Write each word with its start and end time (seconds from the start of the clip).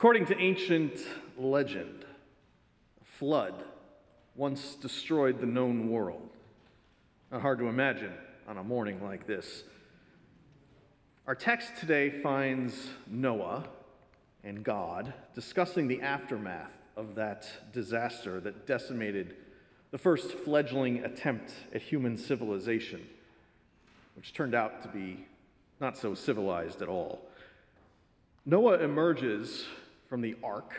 According 0.00 0.24
to 0.28 0.38
ancient 0.38 0.98
legend, 1.36 2.06
a 3.02 3.04
flood 3.18 3.52
once 4.34 4.74
destroyed 4.76 5.42
the 5.42 5.46
known 5.46 5.90
world. 5.90 6.30
Not 7.30 7.42
hard 7.42 7.58
to 7.58 7.68
imagine 7.68 8.14
on 8.48 8.56
a 8.56 8.64
morning 8.64 9.04
like 9.04 9.26
this. 9.26 9.62
Our 11.26 11.34
text 11.34 11.76
today 11.76 12.08
finds 12.08 12.88
Noah 13.06 13.68
and 14.42 14.64
God 14.64 15.12
discussing 15.34 15.86
the 15.86 16.00
aftermath 16.00 16.72
of 16.96 17.14
that 17.16 17.46
disaster 17.74 18.40
that 18.40 18.66
decimated 18.66 19.36
the 19.90 19.98
first 19.98 20.32
fledgling 20.32 21.04
attempt 21.04 21.52
at 21.74 21.82
human 21.82 22.16
civilization, 22.16 23.06
which 24.16 24.32
turned 24.32 24.54
out 24.54 24.80
to 24.80 24.88
be 24.88 25.26
not 25.78 25.98
so 25.98 26.14
civilized 26.14 26.80
at 26.80 26.88
all. 26.88 27.20
Noah 28.46 28.78
emerges 28.78 29.66
from 30.10 30.20
the 30.20 30.34
ark, 30.42 30.74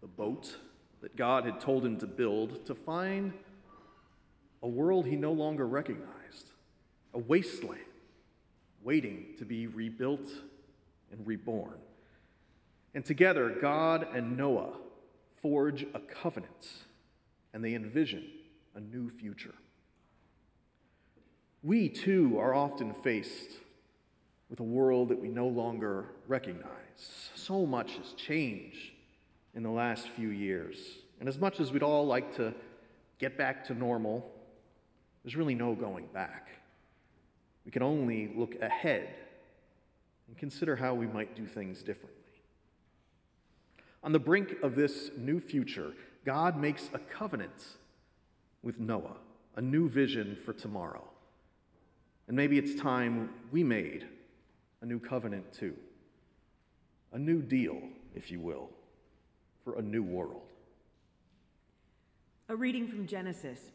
the 0.00 0.08
boat 0.08 0.56
that 1.00 1.14
God 1.14 1.44
had 1.44 1.60
told 1.60 1.86
him 1.86 1.96
to 2.00 2.08
build, 2.08 2.66
to 2.66 2.74
find 2.74 3.32
a 4.64 4.68
world 4.68 5.06
he 5.06 5.14
no 5.14 5.30
longer 5.30 5.64
recognized, 5.64 6.50
a 7.14 7.20
wasteland 7.20 7.80
waiting 8.82 9.26
to 9.38 9.44
be 9.44 9.68
rebuilt 9.68 10.28
and 11.12 11.24
reborn. 11.24 11.78
And 12.94 13.04
together, 13.04 13.48
God 13.48 14.08
and 14.12 14.36
Noah 14.36 14.72
forge 15.40 15.86
a 15.94 16.00
covenant 16.00 16.68
and 17.54 17.64
they 17.64 17.74
envision 17.74 18.24
a 18.74 18.80
new 18.80 19.08
future. 19.08 19.54
We 21.62 21.88
too 21.88 22.40
are 22.40 22.54
often 22.54 22.92
faced 22.92 23.52
with 24.52 24.60
a 24.60 24.62
world 24.62 25.08
that 25.08 25.18
we 25.18 25.30
no 25.30 25.48
longer 25.48 26.04
recognize. 26.28 26.68
So 27.34 27.64
much 27.64 27.96
has 27.96 28.12
changed 28.12 28.92
in 29.54 29.62
the 29.62 29.70
last 29.70 30.10
few 30.10 30.28
years. 30.28 30.76
And 31.20 31.26
as 31.26 31.38
much 31.38 31.58
as 31.58 31.72
we'd 31.72 31.82
all 31.82 32.06
like 32.06 32.36
to 32.36 32.52
get 33.18 33.38
back 33.38 33.64
to 33.68 33.74
normal, 33.74 34.30
there's 35.24 35.36
really 35.36 35.54
no 35.54 35.74
going 35.74 36.06
back. 36.12 36.50
We 37.64 37.70
can 37.70 37.82
only 37.82 38.30
look 38.36 38.60
ahead 38.60 39.08
and 40.28 40.36
consider 40.36 40.76
how 40.76 40.92
we 40.92 41.06
might 41.06 41.34
do 41.34 41.46
things 41.46 41.82
differently. 41.82 42.20
On 44.04 44.12
the 44.12 44.18
brink 44.18 44.56
of 44.62 44.74
this 44.74 45.12
new 45.16 45.40
future, 45.40 45.94
God 46.26 46.58
makes 46.58 46.90
a 46.92 46.98
covenant 46.98 47.78
with 48.62 48.78
Noah, 48.78 49.16
a 49.56 49.62
new 49.62 49.88
vision 49.88 50.36
for 50.36 50.52
tomorrow. 50.52 51.08
And 52.28 52.36
maybe 52.36 52.58
it's 52.58 52.78
time 52.78 53.30
we 53.50 53.64
made 53.64 54.08
a 54.82 54.86
new 54.86 54.98
covenant 54.98 55.52
too. 55.52 55.74
A 57.12 57.18
new 57.18 57.40
deal, 57.40 57.80
if 58.14 58.30
you 58.30 58.40
will, 58.40 58.68
for 59.64 59.78
a 59.78 59.82
new 59.82 60.02
world. 60.02 60.42
A 62.48 62.56
reading 62.56 62.88
from 62.88 63.06
Genesis. 63.06 63.70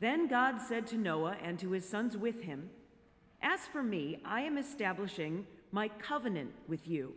Then 0.00 0.28
God 0.28 0.60
said 0.60 0.86
to 0.88 0.96
Noah 0.96 1.36
and 1.42 1.58
to 1.58 1.70
his 1.70 1.88
sons 1.88 2.16
with 2.16 2.42
him, 2.42 2.68
As 3.40 3.60
for 3.60 3.82
me, 3.82 4.18
I 4.24 4.42
am 4.42 4.58
establishing 4.58 5.46
my 5.72 5.88
covenant 5.88 6.52
with 6.68 6.86
you 6.86 7.14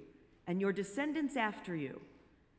and 0.47 0.61
your 0.61 0.71
descendants 0.71 1.35
after 1.35 1.75
you, 1.75 1.99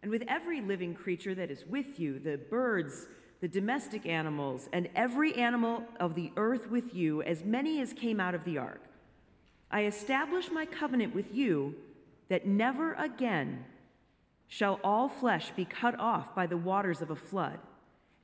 and 0.03 0.11
with 0.11 0.23
every 0.29 0.61
living 0.61 0.95
creature 0.95 1.35
that 1.35 1.51
is 1.51 1.65
with 1.67 1.99
you, 1.99 2.19
the 2.19 2.37
birds, 2.37 3.07
the 3.41 3.49
domestic 3.49 4.05
animals, 4.05 4.69
and 4.75 4.91
every 4.95 5.35
animal 5.37 5.83
of 5.99 6.15
the 6.15 6.31
earth 6.37 6.71
with 6.71 6.95
you, 6.95 7.23
as 7.23 7.45
many 7.45 7.81
as 7.81 7.95
came 7.95 8.21
out 8.21 8.35
of 8.35 8.45
the 8.45 8.59
ark. 8.59 8.88
I 9.71 9.85
establish 9.85 10.51
my 10.51 10.67
covenant 10.67 11.15
with 11.15 11.35
you 11.35 11.75
that 12.29 12.47
never 12.47 12.95
again 12.95 13.65
shall 14.47 14.81
all 14.83 15.09
flesh 15.09 15.51
be 15.51 15.65
cut 15.65 15.99
off 16.01 16.35
by 16.35 16.47
the 16.47 16.57
waters 16.57 17.03
of 17.03 17.11
a 17.11 17.17
flood, 17.17 17.59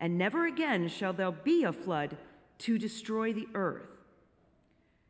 and 0.00 0.16
never 0.16 0.46
again 0.46 0.88
shall 0.88 1.12
there 1.12 1.30
be 1.30 1.64
a 1.64 1.72
flood 1.72 2.16
to 2.58 2.78
destroy 2.78 3.32
the 3.32 3.48
earth. 3.54 3.98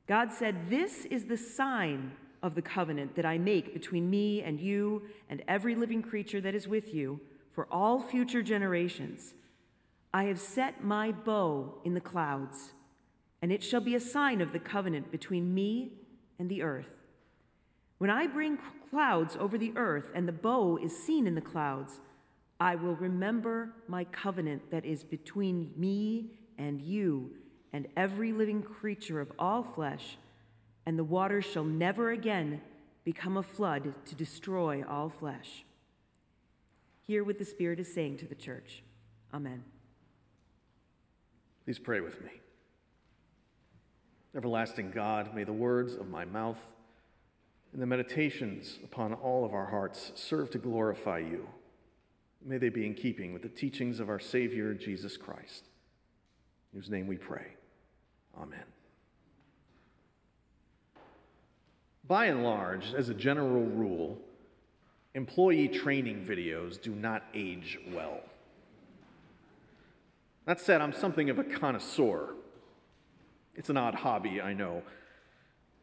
God 0.06 0.32
said, 0.32 0.70
This 0.70 1.04
is 1.04 1.24
the 1.24 1.36
sign 1.36 2.12
of 2.42 2.54
the 2.54 2.62
covenant 2.62 3.14
that 3.14 3.24
I 3.24 3.38
make 3.38 3.72
between 3.72 4.10
me 4.10 4.42
and 4.42 4.60
you 4.60 5.02
and 5.30 5.42
every 5.48 5.74
living 5.74 6.02
creature 6.02 6.40
that 6.40 6.54
is 6.54 6.68
with 6.68 6.92
you 6.92 7.20
for 7.52 7.66
all 7.70 8.00
future 8.00 8.42
generations. 8.42 9.34
I 10.12 10.24
have 10.24 10.40
set 10.40 10.84
my 10.84 11.12
bow 11.12 11.74
in 11.84 11.94
the 11.94 12.00
clouds, 12.00 12.72
and 13.40 13.52
it 13.52 13.62
shall 13.62 13.80
be 13.80 13.94
a 13.94 14.00
sign 14.00 14.40
of 14.40 14.52
the 14.52 14.58
covenant 14.58 15.10
between 15.10 15.54
me 15.54 15.92
and 16.38 16.48
the 16.48 16.62
earth. 16.62 17.00
When 17.98 18.10
I 18.10 18.26
bring 18.26 18.58
clouds 18.90 19.36
over 19.38 19.56
the 19.56 19.72
earth 19.76 20.10
and 20.14 20.26
the 20.26 20.32
bow 20.32 20.76
is 20.76 20.96
seen 20.96 21.26
in 21.26 21.34
the 21.34 21.40
clouds, 21.40 22.00
I 22.60 22.74
will 22.76 22.96
remember 22.96 23.72
my 23.88 24.04
covenant 24.04 24.70
that 24.70 24.84
is 24.84 25.04
between 25.04 25.72
me 25.76 26.30
and 26.58 26.80
you 26.80 27.30
and 27.72 27.88
every 27.96 28.32
living 28.32 28.62
creature 28.62 29.20
of 29.20 29.32
all 29.38 29.62
flesh, 29.62 30.16
and 30.86 30.98
the 30.98 31.04
waters 31.04 31.44
shall 31.44 31.64
never 31.64 32.12
again 32.12 32.60
become 33.04 33.36
a 33.36 33.42
flood 33.42 33.94
to 34.06 34.14
destroy 34.14 34.84
all 34.88 35.08
flesh. 35.08 35.64
Hear 37.06 37.24
what 37.24 37.38
the 37.38 37.44
Spirit 37.44 37.80
is 37.80 37.92
saying 37.92 38.18
to 38.18 38.26
the 38.26 38.34
church. 38.34 38.82
Amen. 39.32 39.64
Please 41.64 41.78
pray 41.78 42.00
with 42.00 42.22
me. 42.22 42.30
Everlasting 44.36 44.90
God, 44.90 45.34
may 45.34 45.44
the 45.44 45.52
words 45.52 45.94
of 45.94 46.08
my 46.08 46.24
mouth 46.24 46.58
and 47.72 47.80
the 47.80 47.86
meditations 47.86 48.78
upon 48.82 49.12
all 49.12 49.44
of 49.44 49.54
our 49.54 49.66
hearts 49.66 50.12
serve 50.14 50.50
to 50.50 50.58
glorify 50.58 51.18
you. 51.18 51.48
May 52.44 52.58
they 52.58 52.68
be 52.68 52.86
in 52.86 52.94
keeping 52.94 53.32
with 53.32 53.42
the 53.42 53.48
teachings 53.48 54.00
of 54.00 54.08
our 54.08 54.18
Savior, 54.18 54.74
Jesus 54.74 55.16
Christ, 55.16 55.68
in 56.72 56.80
whose 56.80 56.90
name 56.90 57.06
we 57.06 57.16
pray. 57.16 57.54
Amen. 58.36 58.64
By 62.06 62.26
and 62.26 62.44
large, 62.44 62.92
as 62.92 63.08
a 63.08 63.14
general 63.14 63.64
rule, 63.64 64.18
employee 65.14 65.68
training 65.68 66.24
videos 66.28 66.80
do 66.80 66.94
not 66.94 67.24
age 67.34 67.78
well. 67.92 68.20
That 70.44 70.60
said, 70.60 70.80
I'm 70.80 70.92
something 70.92 71.30
of 71.30 71.38
a 71.38 71.44
connoisseur 71.44 72.34
it's 73.56 73.70
an 73.70 73.76
odd 73.76 73.94
hobby, 73.94 74.40
I 74.40 74.52
know. 74.52 74.82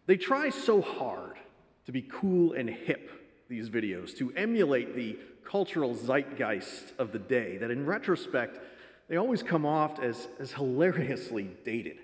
They 0.05 0.17
try 0.17 0.49
so 0.49 0.81
hard 0.81 1.37
to 1.85 1.91
be 1.91 2.01
cool 2.01 2.53
and 2.53 2.69
hip, 2.69 3.09
these 3.47 3.69
videos, 3.69 4.15
to 4.17 4.31
emulate 4.35 4.95
the 4.95 5.17
cultural 5.45 5.95
zeitgeist 5.95 6.93
of 6.97 7.11
the 7.11 7.19
day, 7.19 7.57
that 7.57 7.71
in 7.71 7.85
retrospect, 7.85 8.59
they 9.07 9.17
always 9.17 9.43
come 9.43 9.65
off 9.65 9.99
as, 9.99 10.27
as 10.39 10.53
hilariously 10.53 11.49
dated. 11.65 11.97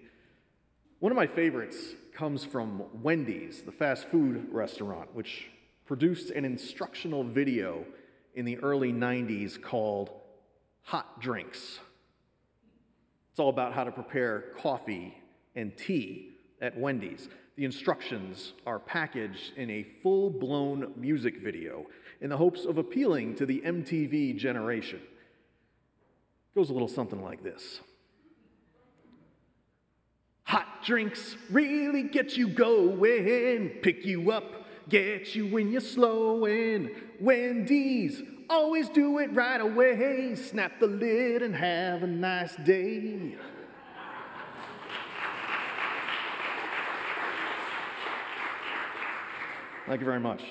One 1.00 1.12
of 1.12 1.16
my 1.16 1.28
favorites 1.28 1.78
comes 2.14 2.44
from 2.44 2.84
Wendy's, 3.04 3.62
the 3.62 3.72
fast 3.72 4.08
food 4.08 4.48
restaurant, 4.52 5.14
which 5.14 5.48
produced 5.86 6.32
an 6.32 6.44
instructional 6.44 7.24
video 7.24 7.86
in 8.36 8.46
the 8.46 8.58
early 8.58 8.92
90s 8.92 9.62
called 9.62 10.10
Hot 10.84 11.22
Drinks. 11.22 11.80
It's 13.32 13.40
all 13.40 13.50
about 13.50 13.74
how 13.74 13.84
to 13.84 13.92
prepare 13.92 14.46
coffee 14.58 15.16
and 15.58 15.76
tea 15.76 16.30
at 16.62 16.78
Wendy's. 16.78 17.28
The 17.58 17.66
instructions 17.66 18.54
are 18.66 18.80
packaged 18.80 19.58
in 19.58 19.70
a 19.70 19.84
full 19.84 20.30
blown 20.30 20.94
music 20.96 21.42
video 21.42 21.88
in 22.22 22.30
the 22.30 22.38
hopes 22.38 22.64
of 22.64 22.78
appealing 22.78 23.36
to 23.36 23.46
the 23.46 23.62
MTV 23.66 24.38
generation. 24.38 25.00
It 25.00 26.56
goes 26.56 26.70
a 26.70 26.74
little 26.74 26.88
something 26.88 27.22
like 27.22 27.44
this 27.44 27.82
Hot 30.44 30.84
drinks 30.84 31.36
really 31.50 32.04
get 32.04 32.38
you 32.38 32.48
going, 32.48 33.70
pick 33.82 34.06
you 34.06 34.32
up, 34.32 34.66
get 34.88 35.36
you 35.36 35.48
when 35.48 35.72
you're 35.72 35.82
slowing. 35.82 36.92
Wendy's 37.20 38.22
always 38.50 38.88
do 38.90 39.18
it 39.18 39.34
right 39.34 39.60
away. 39.60 40.36
Snap 40.36 40.80
the 40.80 40.88
lid 40.88 41.42
and 41.42 41.56
have 41.56 42.04
a 42.04 42.08
nice 42.08 42.56
day. 42.58 43.36
Thank 49.88 50.02
you 50.02 50.06
very 50.06 50.20
much. 50.20 50.44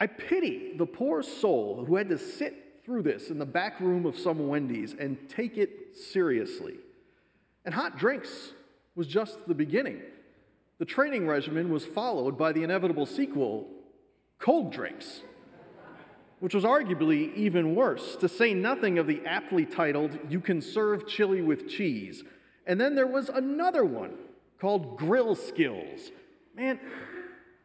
I 0.00 0.08
pity 0.08 0.72
the 0.76 0.86
poor 0.86 1.22
soul 1.22 1.84
who 1.86 1.94
had 1.94 2.08
to 2.08 2.18
sit 2.18 2.82
through 2.84 3.02
this 3.02 3.30
in 3.30 3.38
the 3.38 3.46
back 3.46 3.78
room 3.78 4.04
of 4.04 4.18
some 4.18 4.48
Wendy's 4.48 4.94
and 4.98 5.16
take 5.28 5.56
it 5.56 5.96
seriously. 5.96 6.74
And 7.64 7.72
hot 7.72 7.98
drinks 7.98 8.52
was 8.96 9.06
just 9.06 9.46
the 9.46 9.54
beginning. 9.54 10.00
The 10.78 10.84
training 10.84 11.28
regimen 11.28 11.70
was 11.70 11.86
followed 11.86 12.36
by 12.36 12.50
the 12.50 12.64
inevitable 12.64 13.06
sequel, 13.06 13.68
cold 14.40 14.72
drinks, 14.72 15.20
which 16.40 16.54
was 16.54 16.64
arguably 16.64 17.32
even 17.36 17.76
worse, 17.76 18.16
to 18.16 18.28
say 18.28 18.54
nothing 18.54 18.98
of 18.98 19.06
the 19.06 19.20
aptly 19.24 19.66
titled, 19.66 20.18
You 20.28 20.40
Can 20.40 20.60
Serve 20.60 21.06
Chili 21.06 21.42
with 21.42 21.68
Cheese. 21.68 22.24
And 22.66 22.80
then 22.80 22.96
there 22.96 23.06
was 23.06 23.28
another 23.28 23.84
one 23.84 24.14
called 24.58 24.96
Grill 24.96 25.36
Skills. 25.36 26.10
Man, 26.56 26.80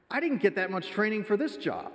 I 0.10 0.20
didn't 0.20 0.42
get 0.42 0.56
that 0.56 0.70
much 0.70 0.90
training 0.90 1.24
for 1.24 1.36
this 1.36 1.58
job. 1.58 1.92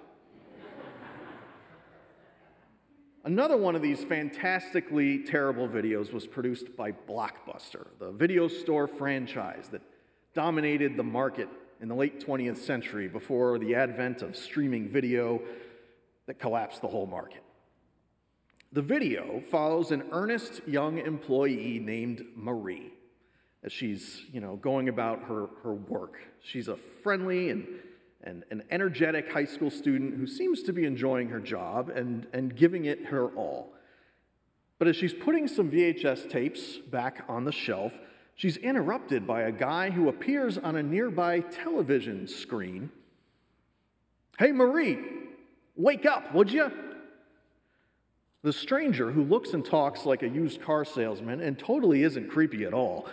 Another 3.22 3.56
one 3.56 3.76
of 3.76 3.82
these 3.82 4.02
fantastically 4.02 5.18
terrible 5.18 5.68
videos 5.68 6.12
was 6.12 6.26
produced 6.26 6.74
by 6.74 6.90
Blockbuster, 6.90 7.86
the 7.98 8.10
video 8.10 8.48
store 8.48 8.86
franchise 8.86 9.68
that 9.70 9.82
dominated 10.34 10.96
the 10.96 11.02
market 11.02 11.48
in 11.82 11.88
the 11.88 11.94
late 11.94 12.26
20th 12.26 12.56
century 12.56 13.08
before 13.08 13.58
the 13.58 13.74
advent 13.74 14.22
of 14.22 14.36
streaming 14.36 14.88
video 14.88 15.40
that 16.26 16.38
collapsed 16.38 16.80
the 16.80 16.88
whole 16.88 17.06
market. 17.06 17.42
The 18.72 18.82
video 18.82 19.42
follows 19.50 19.90
an 19.90 20.04
earnest 20.12 20.62
young 20.66 20.98
employee 20.98 21.78
named 21.78 22.24
Marie 22.34 22.92
as 23.62 23.72
she's, 23.72 24.22
you 24.32 24.40
know, 24.40 24.56
going 24.56 24.88
about 24.88 25.22
her, 25.24 25.48
her 25.62 25.74
work. 25.74 26.18
She's 26.42 26.68
a 26.68 26.76
friendly 26.76 27.50
and, 27.50 27.66
an 28.22 28.62
energetic 28.70 29.32
high 29.32 29.44
school 29.44 29.70
student 29.70 30.17
who 30.17 30.26
seems 30.26 30.62
to 30.62 30.72
be 30.72 30.84
enjoying 30.84 31.28
her 31.28 31.40
job 31.40 31.88
and, 31.88 32.26
and 32.32 32.55
giving 32.55 32.84
it 32.84 33.06
her 33.06 33.28
all. 33.28 33.72
But 34.78 34.88
as 34.88 34.96
she's 34.96 35.14
putting 35.14 35.46
some 35.46 35.70
VHS 35.70 36.31
tapes 36.31 36.78
back 36.78 37.25
on 37.28 37.44
the 37.44 37.52
shelf, 37.52 37.93
she's 38.34 38.56
interrupted 38.56 39.26
by 39.26 39.43
a 39.43 39.52
guy 39.52 39.90
who 39.90 40.08
appears 40.08 40.56
on 40.56 40.76
a 40.76 40.82
nearby 40.82 41.40
television 41.40 42.26
screen. 42.26 42.90
Hey, 44.38 44.52
Marie, 44.52 44.99
wake 45.76 46.06
up, 46.06 46.34
would 46.34 46.50
you? 46.50 46.73
The 48.43 48.55
stranger, 48.55 49.12
who 49.12 49.23
looks 49.23 49.52
and 49.52 49.62
talks 49.62 50.06
like 50.06 50.23
a 50.23 50.28
used 50.28 50.62
car 50.62 50.87
salesman 50.87 51.40
and 51.40 51.58
totally 51.58 52.02
isn't 52.02 52.31
creepy 52.31 52.64
at 52.64 52.73
all, 52.73 53.06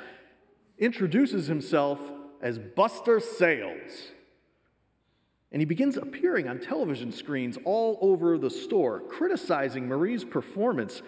introduces 0.77 1.48
himself 1.48 2.00
as 2.42 2.60
Buster 2.60 3.19
Sales. 3.19 4.12
And 5.51 5.61
he 5.61 5.65
begins 5.65 5.97
appearing 5.97 6.47
on 6.47 6.59
television 6.59 7.11
screens 7.11 7.57
all 7.63 7.97
over 8.01 8.38
the 8.38 8.49
store, 8.49 8.99
criticizing 9.01 9.88
Marie's 9.88 10.25
performance 10.25 11.01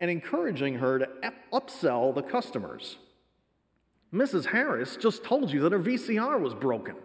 and 0.00 0.10
encouraging 0.10 0.74
her 0.74 0.98
to 0.98 1.08
upsell 1.52 2.14
the 2.14 2.22
customers. 2.22 2.98
Mrs. 4.12 4.46
Harris 4.46 4.96
just 4.96 5.24
told 5.24 5.50
you 5.50 5.60
that 5.62 5.72
her 5.72 5.78
VCR 5.78 6.40
was 6.40 6.54
broken. 6.54 6.96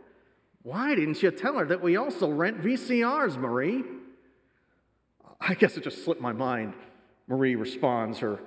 Why 0.63 0.93
didn't 0.93 1.23
you 1.23 1.31
tell 1.31 1.57
her 1.57 1.65
that 1.65 1.81
we 1.81 1.95
also 1.97 2.29
rent 2.29 2.61
VCRs, 2.61 3.37
Marie? 3.37 3.83
I 5.39 5.55
guess 5.55 5.77
it 5.77 5.83
just 5.83 6.03
slipped 6.03 6.21
my 6.21 6.33
mind. 6.33 6.73
Marie 7.27 7.55
responds, 7.55 8.19
her 8.19 8.39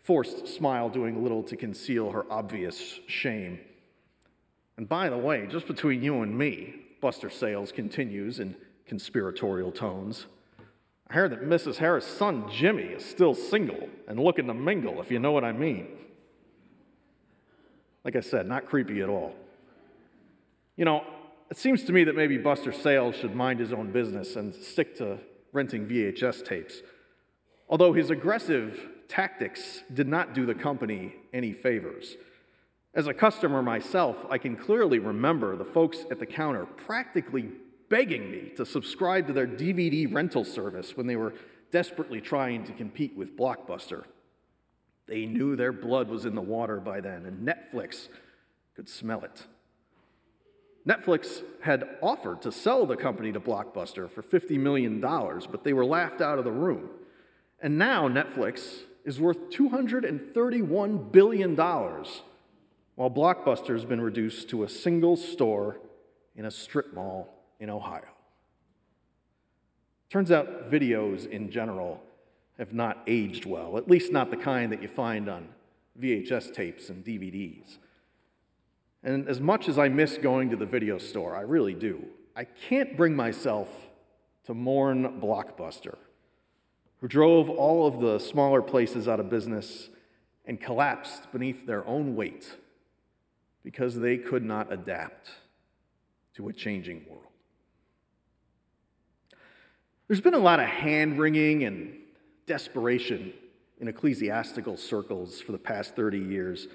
forced 0.00 0.48
smile 0.48 0.88
doing 0.88 1.22
little 1.22 1.42
to 1.44 1.56
conceal 1.56 2.10
her 2.10 2.24
obvious 2.30 2.98
shame. 3.06 3.60
And 4.76 4.88
by 4.88 5.10
the 5.10 5.18
way, 5.18 5.46
just 5.46 5.66
between 5.66 6.02
you 6.02 6.22
and 6.22 6.36
me, 6.36 6.74
Buster 7.00 7.30
Sales 7.30 7.72
continues 7.72 8.40
in 8.40 8.56
conspiratorial 8.86 9.72
tones. 9.72 10.26
I 11.08 11.14
hear 11.14 11.28
that 11.28 11.42
Mrs. 11.42 11.76
Harris' 11.76 12.06
son 12.06 12.48
Jimmy 12.50 12.84
is 12.84 13.04
still 13.04 13.34
single 13.34 13.88
and 14.06 14.18
looking 14.18 14.46
to 14.46 14.54
mingle, 14.54 15.00
if 15.00 15.10
you 15.10 15.18
know 15.18 15.32
what 15.32 15.44
I 15.44 15.52
mean. 15.52 15.88
Like 18.04 18.16
I 18.16 18.20
said, 18.20 18.46
not 18.46 18.66
creepy 18.66 19.00
at 19.00 19.08
all. 19.08 19.34
You 20.76 20.84
know, 20.84 21.04
it 21.50 21.56
seems 21.56 21.82
to 21.84 21.92
me 21.92 22.04
that 22.04 22.14
maybe 22.14 22.38
Buster 22.38 22.72
Sales 22.72 23.16
should 23.16 23.34
mind 23.34 23.60
his 23.60 23.72
own 23.72 23.90
business 23.90 24.36
and 24.36 24.54
stick 24.54 24.96
to 24.98 25.18
renting 25.52 25.86
VHS 25.86 26.44
tapes. 26.44 26.82
Although 27.68 27.92
his 27.92 28.10
aggressive 28.10 28.88
tactics 29.08 29.82
did 29.92 30.06
not 30.06 30.32
do 30.32 30.46
the 30.46 30.54
company 30.54 31.16
any 31.32 31.52
favors. 31.52 32.16
As 32.92 33.06
a 33.06 33.14
customer 33.14 33.62
myself, 33.62 34.16
I 34.28 34.38
can 34.38 34.56
clearly 34.56 34.98
remember 34.98 35.56
the 35.56 35.64
folks 35.64 36.04
at 36.10 36.18
the 36.18 36.26
counter 36.26 36.66
practically 36.66 37.50
begging 37.88 38.30
me 38.30 38.52
to 38.56 38.66
subscribe 38.66 39.26
to 39.28 39.32
their 39.32 39.46
DVD 39.46 40.12
rental 40.12 40.44
service 40.44 40.96
when 40.96 41.06
they 41.06 41.16
were 41.16 41.34
desperately 41.70 42.20
trying 42.20 42.64
to 42.64 42.72
compete 42.72 43.16
with 43.16 43.36
Blockbuster. 43.36 44.04
They 45.06 45.26
knew 45.26 45.54
their 45.54 45.72
blood 45.72 46.08
was 46.08 46.24
in 46.24 46.34
the 46.34 46.40
water 46.40 46.80
by 46.80 47.00
then, 47.00 47.26
and 47.26 47.46
Netflix 47.46 48.08
could 48.74 48.88
smell 48.88 49.22
it. 49.22 49.46
Netflix 50.86 51.42
had 51.60 51.98
offered 52.02 52.42
to 52.42 52.50
sell 52.50 52.86
the 52.86 52.96
company 52.96 53.30
to 53.32 53.40
Blockbuster 53.40 54.10
for 54.10 54.22
$50 54.22 54.58
million, 54.58 55.00
but 55.00 55.62
they 55.62 55.72
were 55.72 55.84
laughed 55.84 56.20
out 56.20 56.38
of 56.38 56.44
the 56.44 56.50
room. 56.50 56.88
And 57.60 57.78
now 57.78 58.08
Netflix 58.08 58.80
is 59.04 59.20
worth 59.20 59.50
$231 59.50 61.12
billion, 61.12 61.56
while 63.00 63.08
Blockbuster 63.10 63.72
has 63.72 63.86
been 63.86 64.02
reduced 64.02 64.50
to 64.50 64.62
a 64.62 64.68
single 64.68 65.16
store 65.16 65.78
in 66.36 66.44
a 66.44 66.50
strip 66.50 66.92
mall 66.92 67.32
in 67.58 67.70
Ohio. 67.70 68.04
Turns 70.10 70.30
out 70.30 70.70
videos 70.70 71.26
in 71.26 71.50
general 71.50 72.02
have 72.58 72.74
not 72.74 72.98
aged 73.06 73.46
well, 73.46 73.78
at 73.78 73.88
least 73.88 74.12
not 74.12 74.30
the 74.30 74.36
kind 74.36 74.70
that 74.70 74.82
you 74.82 74.88
find 74.88 75.30
on 75.30 75.48
VHS 75.98 76.52
tapes 76.52 76.90
and 76.90 77.02
DVDs. 77.02 77.78
And 79.02 79.26
as 79.30 79.40
much 79.40 79.66
as 79.66 79.78
I 79.78 79.88
miss 79.88 80.18
going 80.18 80.50
to 80.50 80.56
the 80.56 80.66
video 80.66 80.98
store, 80.98 81.34
I 81.34 81.40
really 81.40 81.72
do, 81.72 82.04
I 82.36 82.44
can't 82.44 82.98
bring 82.98 83.16
myself 83.16 83.70
to 84.44 84.52
mourn 84.52 85.22
Blockbuster, 85.22 85.96
who 87.00 87.08
drove 87.08 87.48
all 87.48 87.86
of 87.86 88.00
the 88.00 88.18
smaller 88.18 88.60
places 88.60 89.08
out 89.08 89.20
of 89.20 89.30
business 89.30 89.88
and 90.44 90.60
collapsed 90.60 91.32
beneath 91.32 91.64
their 91.64 91.86
own 91.86 92.14
weight 92.14 92.56
because 93.62 93.98
they 93.98 94.16
could 94.16 94.44
not 94.44 94.72
adapt 94.72 95.30
to 96.34 96.48
a 96.48 96.52
changing 96.52 97.04
world. 97.08 97.24
There's 100.08 100.20
been 100.20 100.34
a 100.34 100.38
lot 100.38 100.60
of 100.60 100.66
hand 100.66 101.18
wringing 101.18 101.64
and 101.64 101.96
desperation 102.46 103.32
in 103.80 103.88
ecclesiastical 103.88 104.76
circles 104.76 105.40
for 105.40 105.52
the 105.52 105.58
past 105.58 105.94
30 105.94 106.18
years 106.18 106.68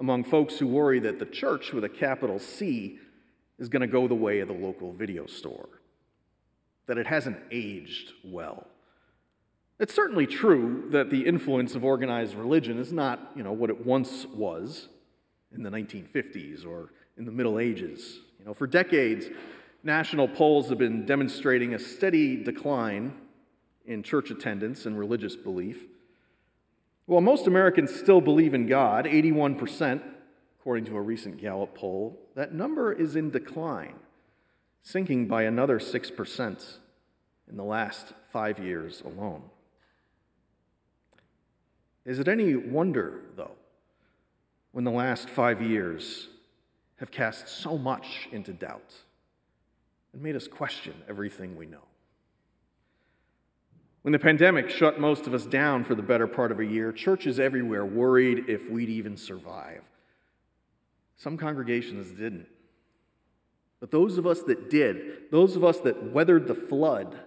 among 0.00 0.24
folks 0.24 0.58
who 0.58 0.66
worry 0.66 1.00
that 1.00 1.18
the 1.18 1.26
church 1.26 1.72
with 1.72 1.84
a 1.84 1.88
capital 1.88 2.38
C 2.38 2.98
is 3.58 3.68
going 3.68 3.80
to 3.80 3.88
go 3.88 4.06
the 4.06 4.14
way 4.14 4.40
of 4.40 4.48
the 4.48 4.54
local 4.54 4.92
video 4.92 5.26
store, 5.26 5.68
that 6.86 6.98
it 6.98 7.06
hasn't 7.06 7.36
aged 7.50 8.12
well. 8.24 8.66
It's 9.80 9.94
certainly 9.94 10.26
true 10.26 10.86
that 10.90 11.10
the 11.10 11.26
influence 11.26 11.74
of 11.74 11.84
organized 11.84 12.34
religion 12.34 12.78
is 12.78 12.92
not, 12.92 13.32
you 13.36 13.42
know, 13.42 13.52
what 13.52 13.70
it 13.70 13.84
once 13.84 14.26
was 14.26 14.88
in 15.54 15.62
the 15.62 15.70
1950s 15.70 16.66
or 16.66 16.92
in 17.16 17.24
the 17.24 17.32
Middle 17.32 17.58
Ages. 17.58 18.20
You 18.38 18.46
know, 18.46 18.54
for 18.54 18.66
decades, 18.66 19.26
national 19.82 20.28
polls 20.28 20.68
have 20.68 20.78
been 20.78 21.06
demonstrating 21.06 21.74
a 21.74 21.78
steady 21.78 22.42
decline 22.42 23.14
in 23.86 24.02
church 24.02 24.30
attendance 24.30 24.86
and 24.86 24.98
religious 24.98 25.36
belief. 25.36 25.86
While 27.06 27.22
most 27.22 27.46
Americans 27.46 27.94
still 27.94 28.20
believe 28.20 28.52
in 28.52 28.66
God, 28.66 29.06
81%, 29.06 30.02
according 30.60 30.84
to 30.84 30.96
a 30.96 31.00
recent 31.00 31.40
Gallup 31.40 31.74
poll. 31.74 32.20
That 32.34 32.52
number 32.52 32.92
is 32.92 33.16
in 33.16 33.30
decline, 33.30 33.94
sinking 34.82 35.26
by 35.26 35.44
another 35.44 35.78
6% 35.78 36.78
in 37.48 37.56
the 37.56 37.64
last 37.64 38.12
five 38.30 38.58
years 38.58 39.00
alone. 39.00 39.44
Is 42.04 42.18
it 42.18 42.28
any 42.28 42.54
wonder, 42.54 43.22
though, 43.34 43.56
when 44.78 44.84
the 44.84 44.90
last 44.92 45.28
five 45.28 45.60
years 45.60 46.28
have 46.98 47.10
cast 47.10 47.48
so 47.48 47.76
much 47.76 48.28
into 48.30 48.52
doubt 48.52 48.94
and 50.12 50.22
made 50.22 50.36
us 50.36 50.46
question 50.46 50.94
everything 51.08 51.56
we 51.56 51.66
know? 51.66 51.82
When 54.02 54.12
the 54.12 54.20
pandemic 54.20 54.70
shut 54.70 55.00
most 55.00 55.26
of 55.26 55.34
us 55.34 55.46
down 55.46 55.82
for 55.82 55.96
the 55.96 56.02
better 56.02 56.28
part 56.28 56.52
of 56.52 56.60
a 56.60 56.64
year, 56.64 56.92
churches 56.92 57.40
everywhere 57.40 57.84
worried 57.84 58.44
if 58.48 58.70
we'd 58.70 58.88
even 58.88 59.16
survive. 59.16 59.82
Some 61.16 61.36
congregations 61.36 62.12
didn't. 62.12 62.46
But 63.80 63.90
those 63.90 64.16
of 64.16 64.28
us 64.28 64.42
that 64.42 64.70
did, 64.70 65.32
those 65.32 65.56
of 65.56 65.64
us 65.64 65.80
that 65.80 66.12
weathered 66.12 66.46
the 66.46 66.54
flood 66.54 67.18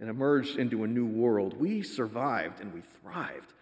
and 0.00 0.08
emerged 0.08 0.56
into 0.56 0.84
a 0.84 0.88
new 0.88 1.04
world, 1.06 1.60
we 1.60 1.82
survived 1.82 2.60
and 2.60 2.72
we 2.72 2.80
thrived 2.80 3.52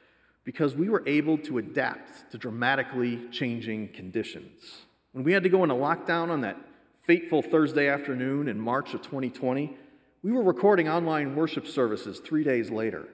because 0.46 0.76
we 0.76 0.88
were 0.88 1.02
able 1.06 1.36
to 1.36 1.58
adapt 1.58 2.30
to 2.30 2.38
dramatically 2.38 3.20
changing 3.32 3.88
conditions. 3.88 4.62
When 5.10 5.24
we 5.24 5.32
had 5.32 5.42
to 5.42 5.48
go 5.48 5.64
into 5.64 5.74
lockdown 5.74 6.30
on 6.30 6.40
that 6.42 6.56
fateful 7.04 7.42
Thursday 7.42 7.88
afternoon 7.88 8.46
in 8.46 8.58
March 8.58 8.94
of 8.94 9.02
2020, 9.02 9.76
we 10.22 10.32
were 10.32 10.42
recording 10.42 10.88
online 10.88 11.34
worship 11.34 11.66
services 11.66 12.20
three 12.20 12.44
days 12.44 12.70
later. 12.70 13.08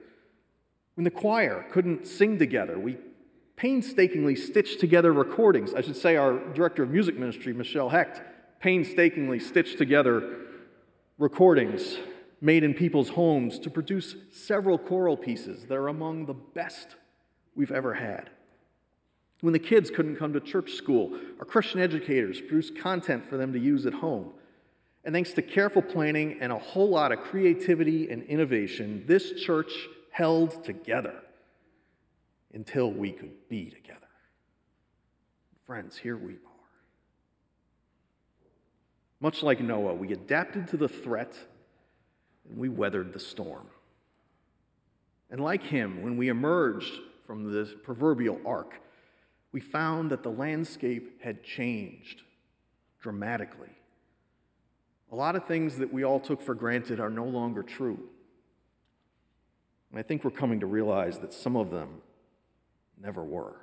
When 0.93 1.05
the 1.05 1.11
choir 1.11 1.65
couldn't 1.71 2.05
sing 2.05 2.37
together, 2.37 2.77
we 2.77 2.97
painstakingly 3.55 4.35
stitched 4.35 4.79
together 4.79 5.11
recordings. 5.11 5.73
I 5.73 5.81
should 5.81 5.97
say, 5.97 6.15
our 6.15 6.37
director 6.53 6.83
of 6.83 6.91
music 6.91 7.17
ministry, 7.17 7.51
Michelle 7.51 7.89
Hecht, 7.89 8.21
painstakingly 8.59 9.39
stitched 9.39 9.79
together 9.79 10.37
recordings 11.17 11.97
made 12.41 12.63
in 12.63 12.75
people's 12.75 13.09
homes 13.09 13.57
to 13.57 13.71
produce 13.71 14.15
several 14.31 14.77
choral 14.77 15.17
pieces 15.17 15.65
that 15.65 15.75
are 15.75 15.87
among 15.87 16.27
the 16.27 16.33
best 16.33 16.95
we've 17.55 17.71
ever 17.71 17.93
had. 17.93 18.29
When 19.41 19.53
the 19.53 19.59
kids 19.59 19.89
couldn't 19.89 20.15
come 20.15 20.33
to 20.33 20.39
church 20.39 20.71
school, 20.73 21.19
our 21.39 21.45
Christian 21.45 21.81
educators 21.81 22.39
produced 22.39 22.77
content 22.77 23.25
for 23.25 23.35
them 23.35 23.51
to 23.53 23.59
use 23.59 23.85
at 23.85 23.93
home. 23.93 24.31
And 25.03 25.13
thanks 25.13 25.33
to 25.33 25.41
careful 25.41 25.81
planning 25.81 26.37
and 26.39 26.53
a 26.53 26.57
whole 26.57 26.89
lot 26.89 27.11
of 27.11 27.19
creativity 27.19 28.09
and 28.09 28.23
innovation, 28.23 29.03
this 29.05 29.33
church 29.33 29.71
held 30.11 30.63
together 30.63 31.15
until 32.53 32.89
we 32.89 33.11
could 33.11 33.49
be 33.49 33.69
together. 33.69 33.99
Friends, 35.65 35.97
here 35.97 36.15
we 36.15 36.33
are. 36.33 36.37
Much 39.19 39.43
like 39.43 39.59
Noah, 39.59 39.93
we 39.93 40.13
adapted 40.13 40.67
to 40.69 40.77
the 40.77 40.87
threat 40.87 41.35
and 42.47 42.57
we 42.57 42.69
weathered 42.69 43.11
the 43.11 43.19
storm. 43.19 43.67
And 45.29 45.41
like 45.41 45.63
him, 45.63 46.01
when 46.01 46.15
we 46.15 46.29
emerged 46.29 46.93
from 47.33 47.51
the 47.51 47.65
proverbial 47.81 48.39
ark, 48.45 48.79
we 49.51 49.59
found 49.59 50.11
that 50.11 50.21
the 50.21 50.29
landscape 50.29 51.19
had 51.19 51.43
changed 51.43 52.21
dramatically. 53.01 53.71
A 55.11 55.15
lot 55.15 55.35
of 55.35 55.43
things 55.47 55.79
that 55.79 55.91
we 55.91 56.03
all 56.03 56.19
took 56.19 56.39
for 56.39 56.53
granted 56.53 56.99
are 56.99 57.09
no 57.09 57.25
longer 57.25 57.63
true. 57.63 57.97
And 59.89 59.97
I 59.99 60.03
think 60.03 60.23
we're 60.23 60.29
coming 60.29 60.59
to 60.59 60.67
realize 60.67 61.17
that 61.21 61.33
some 61.33 61.55
of 61.55 61.71
them 61.71 62.03
never 63.01 63.23
were. 63.23 63.55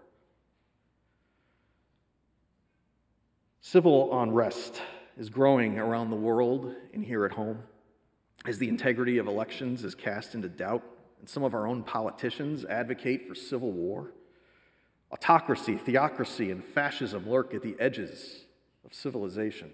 Civil 3.60 4.20
unrest 4.20 4.82
is 5.16 5.30
growing 5.30 5.78
around 5.78 6.10
the 6.10 6.16
world 6.16 6.74
and 6.92 7.04
here 7.04 7.24
at 7.24 7.30
home 7.30 7.62
as 8.46 8.58
the 8.58 8.68
integrity 8.68 9.18
of 9.18 9.28
elections 9.28 9.84
is 9.84 9.94
cast 9.94 10.34
into 10.34 10.48
doubt 10.48 10.82
and 11.20 11.28
some 11.28 11.44
of 11.44 11.54
our 11.54 11.66
own 11.66 11.82
politicians 11.82 12.64
advocate 12.64 13.28
for 13.28 13.34
civil 13.34 13.70
war. 13.70 14.12
Autocracy, 15.12 15.76
theocracy, 15.76 16.50
and 16.50 16.64
fascism 16.64 17.28
lurk 17.28 17.54
at 17.54 17.62
the 17.62 17.76
edges 17.78 18.44
of 18.84 18.94
civilization. 18.94 19.70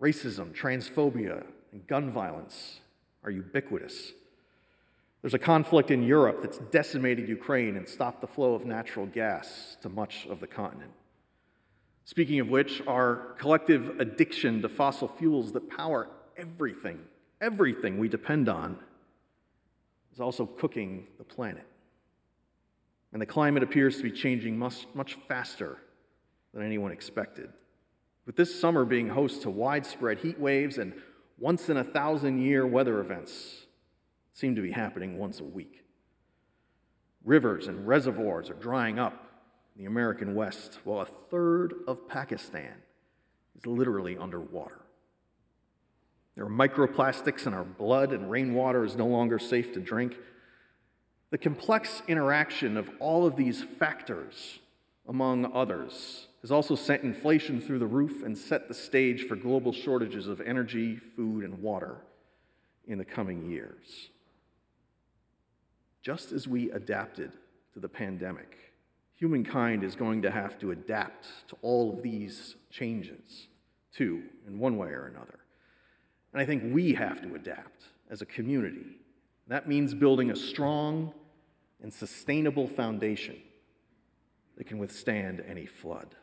Racism, 0.00 0.54
transphobia, 0.54 1.44
and 1.72 1.86
gun 1.86 2.10
violence 2.10 2.80
are 3.24 3.30
ubiquitous. 3.30 4.12
There's 5.22 5.34
a 5.34 5.38
conflict 5.38 5.90
in 5.90 6.02
Europe 6.02 6.38
that's 6.42 6.58
decimated 6.58 7.28
Ukraine 7.28 7.76
and 7.76 7.88
stopped 7.88 8.20
the 8.20 8.26
flow 8.26 8.54
of 8.54 8.66
natural 8.66 9.06
gas 9.06 9.76
to 9.82 9.88
much 9.88 10.26
of 10.26 10.40
the 10.40 10.46
continent. 10.46 10.92
Speaking 12.04 12.38
of 12.38 12.50
which, 12.50 12.82
our 12.86 13.34
collective 13.38 13.98
addiction 13.98 14.62
to 14.62 14.68
fossil 14.68 15.08
fuels 15.08 15.52
that 15.52 15.68
power 15.68 16.08
everything, 16.36 17.00
everything 17.40 17.98
we 17.98 18.08
depend 18.08 18.48
on, 18.48 18.78
is 20.16 20.20
also 20.20 20.46
cooking 20.46 21.06
the 21.18 21.24
planet. 21.24 21.66
And 23.12 23.20
the 23.20 23.26
climate 23.26 23.62
appears 23.62 23.98
to 23.98 24.02
be 24.02 24.10
changing 24.10 24.58
much, 24.58 24.86
much 24.94 25.14
faster 25.28 25.76
than 26.54 26.64
anyone 26.64 26.90
expected. 26.90 27.50
With 28.24 28.34
this 28.34 28.58
summer 28.58 28.86
being 28.86 29.10
host 29.10 29.42
to 29.42 29.50
widespread 29.50 30.20
heat 30.20 30.40
waves 30.40 30.78
and 30.78 30.94
once 31.38 31.68
in 31.68 31.76
a 31.76 31.84
thousand 31.84 32.40
year 32.40 32.66
weather 32.66 32.98
events 32.98 33.66
seem 34.32 34.54
to 34.56 34.62
be 34.62 34.72
happening 34.72 35.18
once 35.18 35.40
a 35.40 35.44
week. 35.44 35.84
Rivers 37.22 37.66
and 37.66 37.86
reservoirs 37.86 38.48
are 38.48 38.54
drying 38.54 38.98
up 38.98 39.42
in 39.76 39.82
the 39.82 39.86
American 39.86 40.34
West, 40.34 40.78
while 40.84 41.02
a 41.02 41.04
third 41.04 41.74
of 41.86 42.08
Pakistan 42.08 42.72
is 43.54 43.66
literally 43.66 44.16
underwater. 44.16 44.80
There 46.36 46.44
are 46.44 46.50
microplastics 46.50 47.46
in 47.46 47.54
our 47.54 47.64
blood, 47.64 48.12
and 48.12 48.30
rainwater 48.30 48.84
is 48.84 48.94
no 48.94 49.06
longer 49.06 49.38
safe 49.38 49.72
to 49.72 49.80
drink. 49.80 50.16
The 51.30 51.38
complex 51.38 52.02
interaction 52.06 52.76
of 52.76 52.90
all 53.00 53.26
of 53.26 53.36
these 53.36 53.62
factors, 53.62 54.58
among 55.08 55.50
others, 55.54 56.28
has 56.42 56.52
also 56.52 56.74
sent 56.76 57.02
inflation 57.02 57.60
through 57.60 57.78
the 57.78 57.86
roof 57.86 58.22
and 58.22 58.36
set 58.36 58.68
the 58.68 58.74
stage 58.74 59.26
for 59.26 59.34
global 59.34 59.72
shortages 59.72 60.28
of 60.28 60.42
energy, 60.42 60.96
food, 60.96 61.42
and 61.42 61.62
water 61.62 61.96
in 62.86 62.98
the 62.98 63.04
coming 63.04 63.50
years. 63.50 64.10
Just 66.02 66.32
as 66.32 66.46
we 66.46 66.70
adapted 66.70 67.32
to 67.72 67.80
the 67.80 67.88
pandemic, 67.88 68.72
humankind 69.16 69.82
is 69.82 69.96
going 69.96 70.20
to 70.22 70.30
have 70.30 70.58
to 70.58 70.70
adapt 70.70 71.48
to 71.48 71.56
all 71.62 71.92
of 71.92 72.02
these 72.02 72.56
changes, 72.70 73.48
too, 73.92 74.22
in 74.46 74.58
one 74.58 74.76
way 74.76 74.88
or 74.88 75.06
another. 75.06 75.40
And 76.32 76.42
I 76.42 76.44
think 76.44 76.74
we 76.74 76.94
have 76.94 77.22
to 77.22 77.34
adapt 77.34 77.84
as 78.10 78.22
a 78.22 78.26
community. 78.26 78.98
That 79.48 79.68
means 79.68 79.94
building 79.94 80.30
a 80.30 80.36
strong 80.36 81.12
and 81.82 81.92
sustainable 81.92 82.68
foundation 82.68 83.36
that 84.56 84.66
can 84.66 84.78
withstand 84.78 85.42
any 85.46 85.66
flood. 85.66 86.14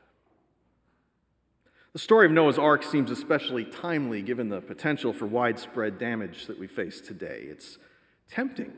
The 1.94 2.00
story 2.00 2.26
of 2.26 2.32
Noah's 2.32 2.58
Ark 2.58 2.84
seems 2.84 3.12
especially 3.12 3.66
timely 3.66 4.24
given 4.24 4.50
the 4.50 4.62
potential 4.62 5.14
for 5.14 5.28
widespread 5.28 6.00
damage 6.00 6.48
that 6.48 6.58
we 6.58 6.66
face 6.66 7.00
today. 7.00 7.46
It's 7.48 7.78
tempting 8.28 8.74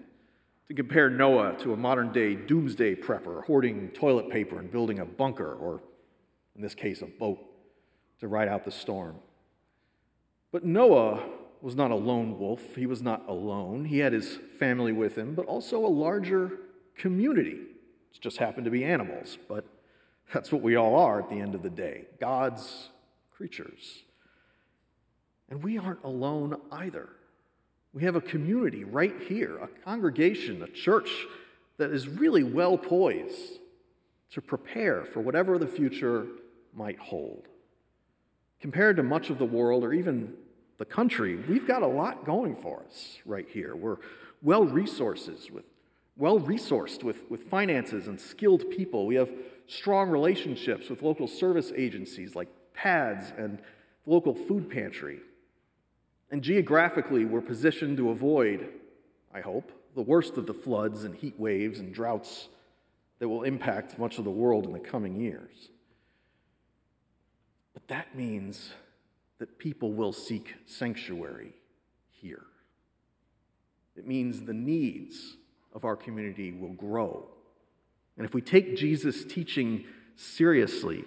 to 0.68 0.74
compare 0.74 1.10
Noah 1.10 1.56
to 1.60 1.72
a 1.72 1.78
modern 1.78 2.12
day 2.12 2.36
doomsday 2.36 2.96
prepper 2.96 3.46
hoarding 3.46 3.90
toilet 3.92 4.30
paper 4.30 4.60
and 4.60 4.70
building 4.70 5.00
a 5.00 5.06
bunker, 5.06 5.54
or 5.54 5.82
in 6.58 6.62
this 6.62 6.76
case, 6.76 7.02
a 7.02 7.06
boat, 7.06 7.40
to 8.20 8.28
ride 8.28 8.50
out 8.50 8.66
the 8.66 8.72
storm. 8.72 9.16
But 10.56 10.64
Noah 10.64 11.22
was 11.62 11.76
not 11.76 11.92
a 11.92 11.96
lone 11.96 12.40
wolf. 12.40 12.78
He 12.78 12.86
was 12.86 13.02
not 13.02 13.28
alone. 13.28 13.84
He 13.84 14.00
had 14.00 14.14
his 14.14 14.38
family 14.58 14.94
with 14.94 15.18
him, 15.18 15.36
but 15.36 15.48
also 15.48 15.86
a 15.86 15.88
larger 15.88 16.50
community. 16.96 17.58
It 18.14 18.22
just 18.22 18.38
happened 18.38 18.64
to 18.64 18.72
be 18.72 18.86
animals, 18.86 19.38
but 19.50 19.66
that's 20.34 20.54
what 20.54 20.62
we 20.62 20.78
all 20.78 20.96
are 20.96 21.20
at 21.20 21.30
the 21.30 21.42
end 21.42 21.56
of 21.56 21.62
the 21.62 21.70
day 21.70 22.06
God's 22.22 22.88
creatures. 23.36 24.04
And 25.50 25.62
we 25.62 25.78
aren't 25.78 26.06
alone 26.06 26.56
either. 26.72 27.10
We 27.92 28.04
have 28.04 28.16
a 28.16 28.22
community 28.22 28.86
right 28.86 29.24
here, 29.28 29.58
a 29.58 29.68
congregation, 29.68 30.64
a 30.64 30.68
church 30.68 31.10
that 31.76 31.92
is 31.92 32.08
really 32.08 32.46
well 32.46 32.78
poised 32.78 33.60
to 34.32 34.42
prepare 34.42 35.04
for 35.04 35.20
whatever 35.20 35.58
the 35.58 35.68
future 35.68 36.28
might 36.74 37.00
hold. 37.00 37.44
Compared 38.62 38.96
to 38.96 39.04
much 39.04 39.30
of 39.30 39.38
the 39.38 39.46
world, 39.46 39.84
or 39.84 39.92
even 39.92 40.34
the 40.78 40.86
country, 40.86 41.36
we've 41.36 41.68
got 41.68 41.82
a 41.82 41.88
lot 41.88 42.26
going 42.26 42.56
for 42.56 42.84
us 42.88 43.18
right 43.26 43.48
here. 43.50 43.76
We're 43.76 43.98
well 44.42 44.66
resources 44.66 45.50
with 45.50 45.66
well 46.18 46.40
resourced 46.40 47.04
with, 47.04 47.30
with 47.30 47.44
finances 47.50 48.08
and 48.08 48.20
skilled 48.20 48.70
people. 48.70 49.06
We 49.06 49.16
have 49.16 49.32
strong 49.68 50.10
relationships 50.10 50.90
with 50.90 51.02
local 51.02 51.28
service 51.28 51.72
agencies 51.76 52.36
like 52.36 52.48
PADS 52.74 53.34
and 53.38 53.60
local 54.06 54.34
food 54.34 54.70
pantry. 54.70 55.20
And 56.32 56.42
geographically, 56.42 57.26
we're 57.26 57.42
positioned 57.42 57.98
to 57.98 58.10
avoid, 58.10 58.70
I 59.34 59.42
hope, 59.42 59.72
the 59.96 60.02
worst 60.02 60.38
of 60.38 60.46
the 60.46 60.54
floods 60.54 61.04
and 61.04 61.16
heat 61.16 61.40
waves 61.40 61.80
and 61.80 61.94
droughts 61.94 62.50
that 63.20 63.30
will 63.30 63.44
impact 63.44 63.98
much 63.98 64.18
of 64.18 64.26
the 64.26 64.32
world 64.32 64.66
in 64.66 64.74
the 64.74 64.80
coming 64.80 65.16
years. 65.16 65.70
But 67.74 67.88
that 67.88 68.16
means 68.16 68.72
that 69.40 69.60
people 69.60 69.94
will 69.94 70.14
seek 70.14 70.56
sanctuary 70.66 71.54
here. 72.10 72.44
It 73.96 74.08
means 74.08 74.42
the 74.42 74.54
needs 74.54 75.38
of 75.74 75.86
our 75.86 75.96
community 75.96 76.52
will 76.52 76.74
grow. 76.74 77.28
And 78.18 78.26
if 78.26 78.34
we 78.34 78.42
take 78.42 78.78
Jesus' 78.78 79.26
teaching 79.26 79.86
seriously, 80.16 81.04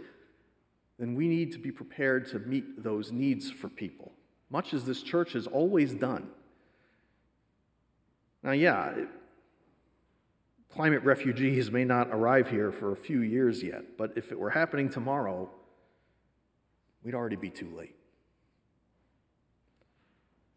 then 0.98 1.14
we 1.14 1.28
need 1.28 1.52
to 1.52 1.58
be 1.58 1.70
prepared 1.70 2.26
to 2.28 2.38
meet 2.38 2.82
those 2.82 3.12
needs 3.12 3.50
for 3.50 3.68
people, 3.68 4.12
much 4.50 4.74
as 4.74 4.84
this 4.84 5.02
church 5.02 5.32
has 5.32 5.46
always 5.46 5.94
done. 5.94 6.28
Now, 8.42 8.52
yeah, 8.52 8.94
climate 10.70 11.02
refugees 11.02 11.70
may 11.70 11.84
not 11.84 12.08
arrive 12.10 12.50
here 12.50 12.70
for 12.70 12.92
a 12.92 12.96
few 12.96 13.20
years 13.20 13.62
yet, 13.62 13.96
but 13.96 14.12
if 14.16 14.32
it 14.32 14.38
were 14.38 14.50
happening 14.50 14.90
tomorrow, 14.90 15.50
we'd 17.02 17.14
already 17.14 17.36
be 17.36 17.50
too 17.50 17.74
late. 17.74 17.97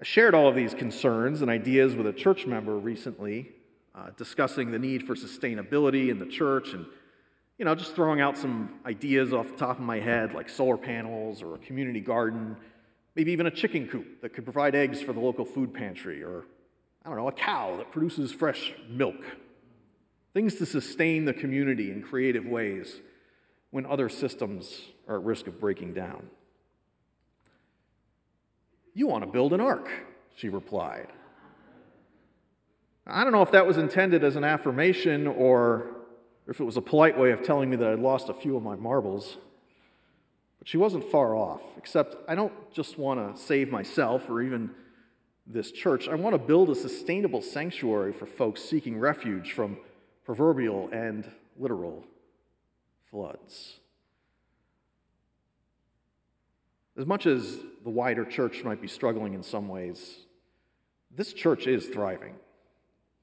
I 0.02 0.04
shared 0.04 0.34
all 0.34 0.48
of 0.48 0.56
these 0.56 0.74
concerns 0.74 1.44
and 1.44 1.52
ideas 1.52 1.94
with 1.94 2.08
a 2.08 2.14
church 2.14 2.48
member 2.48 2.76
recently, 2.76 3.52
uh, 3.94 4.10
discussing 4.18 4.72
the 4.72 4.80
need 4.80 5.04
for 5.06 5.14
sustainability 5.14 6.10
in 6.10 6.18
the 6.18 6.26
church 6.26 6.74
and, 6.74 6.88
you 7.60 7.66
know, 7.66 7.76
just 7.76 7.94
throwing 7.94 8.20
out 8.20 8.36
some 8.36 8.80
ideas 8.84 9.32
off 9.32 9.50
the 9.50 9.58
top 9.58 9.78
of 9.78 9.84
my 9.84 10.00
head, 10.00 10.34
like 10.34 10.50
solar 10.50 10.76
panels 10.76 11.44
or 11.44 11.54
a 11.54 11.60
community 11.60 12.00
garden, 12.00 12.58
maybe 13.14 13.32
even 13.32 13.46
a 13.46 13.52
chicken 13.52 13.88
coop 13.88 14.22
that 14.24 14.34
could 14.34 14.44
provide 14.44 14.74
eggs 14.74 15.04
for 15.04 15.14
the 15.14 15.20
local 15.20 15.46
food 15.46 15.72
pantry, 15.72 16.24
or, 16.24 16.46
I 17.06 17.10
don't 17.10 17.18
know, 17.20 17.28
a 17.28 17.32
cow 17.32 17.78
that 17.78 17.92
produces 17.92 18.32
fresh 18.32 18.74
milk. 18.90 19.24
Things 20.34 20.56
to 20.56 20.66
sustain 20.66 21.26
the 21.26 21.34
community 21.34 21.92
in 21.92 22.02
creative 22.02 22.48
ways 22.48 23.02
when 23.70 23.86
other 23.86 24.10
systems 24.10 24.82
are 25.08 25.18
at 25.18 25.24
risk 25.24 25.46
of 25.46 25.60
breaking 25.60 25.94
down. 25.94 26.28
You 28.94 29.08
want 29.08 29.24
to 29.24 29.30
build 29.30 29.54
an 29.54 29.62
ark, 29.62 29.90
she 30.36 30.50
replied. 30.50 31.08
I 33.08 33.24
don't 33.24 33.34
know 33.34 33.42
if 33.42 33.52
that 33.52 33.66
was 33.66 33.78
intended 33.78 34.24
as 34.24 34.36
an 34.36 34.44
affirmation 34.44 35.28
or 35.28 35.96
if 36.48 36.60
it 36.60 36.64
was 36.64 36.78
a 36.78 36.82
polite 36.82 37.18
way 37.18 37.32
of 37.32 37.44
telling 37.44 37.70
me 37.70 37.78
that 37.78 37.88
I'd 37.88 38.00
lost 38.00 38.30
a 38.30 38.34
few 38.34 38.56
of 38.56 38.64
my 38.64 38.76
marbles. 38.76 39.38
But 40.60 40.68
she 40.68 40.78
wasn't 40.78 41.06
far 41.06 41.36
off, 41.36 41.62
except 41.78 42.16
I 42.28 42.36
don't 42.36 42.54
just 42.72 42.98
want 42.98 43.36
to 43.36 43.42
save 43.42 43.72
myself 43.72 44.30
or 44.30 44.42
even 44.42 44.72
this 45.48 45.72
church, 45.72 46.08
I 46.08 46.16
want 46.16 46.34
to 46.34 46.40
build 46.40 46.70
a 46.70 46.76
sustainable 46.76 47.42
sanctuary 47.42 48.14
for 48.14 48.26
folks 48.26 48.62
seeking 48.62 49.00
refuge 49.00 49.54
from 49.54 49.78
proverbial 50.26 50.90
and 50.94 51.30
literal 51.58 52.06
floods. 53.10 53.80
As 57.02 57.08
much 57.08 57.26
as 57.26 57.58
the 57.84 57.90
wider 57.90 58.24
church 58.24 58.64
might 58.64 58.80
be 58.80 58.88
struggling 58.88 59.34
in 59.34 59.42
some 59.42 59.68
ways, 59.68 60.20
this 61.10 61.34
church 61.34 61.66
is 61.66 61.88
thriving. 61.88 62.36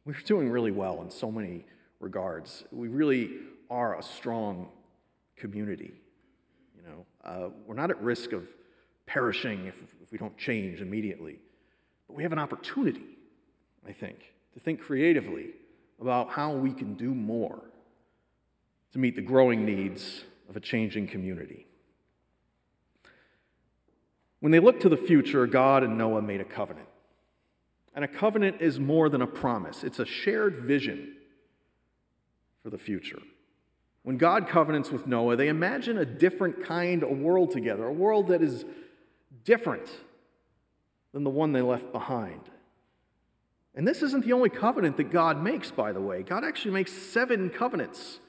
We're 0.04 0.14
doing 0.14 0.50
really 0.50 0.72
well 0.72 1.00
in 1.02 1.12
so 1.12 1.30
many 1.30 1.64
regards. 2.00 2.64
We 2.72 2.88
really 2.88 3.36
are 3.70 3.96
a 3.96 4.02
strong 4.02 4.70
community. 5.36 5.92
You 6.74 6.82
know, 6.82 7.06
uh, 7.24 7.50
we're 7.68 7.76
not 7.76 7.90
at 7.90 8.02
risk 8.02 8.32
of 8.32 8.48
perishing 9.06 9.66
if, 9.66 9.80
if 10.02 10.10
we 10.10 10.18
don't 10.18 10.36
change 10.36 10.80
immediately. 10.80 11.38
But 12.08 12.16
we 12.16 12.24
have 12.24 12.32
an 12.32 12.40
opportunity, 12.40 13.16
I 13.86 13.92
think, 13.92 14.34
to 14.54 14.58
think 14.58 14.80
creatively 14.80 15.50
about 16.00 16.30
how 16.30 16.50
we 16.50 16.72
can 16.72 16.94
do 16.94 17.14
more 17.14 17.62
to 18.92 18.98
meet 18.98 19.14
the 19.14 19.22
growing 19.22 19.64
needs 19.64 20.24
of 20.48 20.56
a 20.56 20.60
changing 20.60 21.06
community. 21.06 21.67
When 24.40 24.52
they 24.52 24.60
looked 24.60 24.82
to 24.82 24.88
the 24.88 24.96
future, 24.96 25.46
God 25.46 25.82
and 25.82 25.98
Noah 25.98 26.22
made 26.22 26.40
a 26.40 26.44
covenant. 26.44 26.88
And 27.94 28.04
a 28.04 28.08
covenant 28.08 28.60
is 28.60 28.78
more 28.78 29.08
than 29.08 29.22
a 29.22 29.26
promise, 29.26 29.82
it's 29.82 29.98
a 29.98 30.06
shared 30.06 30.56
vision 30.56 31.14
for 32.62 32.70
the 32.70 32.78
future. 32.78 33.20
When 34.02 34.16
God 34.16 34.48
covenants 34.48 34.90
with 34.90 35.06
Noah, 35.06 35.36
they 35.36 35.48
imagine 35.48 35.98
a 35.98 36.04
different 36.04 36.64
kind 36.64 37.02
of 37.02 37.18
world 37.18 37.50
together, 37.50 37.84
a 37.84 37.92
world 37.92 38.28
that 38.28 38.42
is 38.42 38.64
different 39.44 39.88
than 41.12 41.24
the 41.24 41.30
one 41.30 41.52
they 41.52 41.60
left 41.60 41.92
behind. 41.92 42.40
And 43.74 43.86
this 43.86 44.02
isn't 44.02 44.24
the 44.24 44.32
only 44.32 44.48
covenant 44.48 44.96
that 44.96 45.10
God 45.10 45.42
makes, 45.42 45.70
by 45.70 45.92
the 45.92 46.00
way. 46.00 46.22
God 46.22 46.44
actually 46.44 46.72
makes 46.72 46.92
seven 46.92 47.50
covenants 47.50 48.20